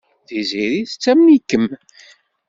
[0.27, 1.65] Tiziri tettamen-ikem.